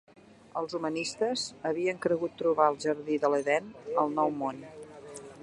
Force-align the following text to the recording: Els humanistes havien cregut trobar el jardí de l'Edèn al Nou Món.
Els 0.61 0.75
humanistes 0.77 1.43
havien 1.71 1.99
cregut 2.07 2.33
trobar 2.41 2.71
el 2.73 2.81
jardí 2.87 3.19
de 3.27 3.33
l'Edèn 3.35 3.71
al 4.07 4.13
Nou 4.19 4.35
Món. 4.41 4.67